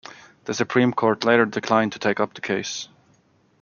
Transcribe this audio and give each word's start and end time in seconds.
The 0.45 0.55
Supreme 0.55 0.93
Court 0.93 1.25
later 1.25 1.45
declined 1.45 1.91
to 1.93 1.99
take 1.99 2.19
up 2.19 2.33
the 2.33 2.41
case. 2.41 2.89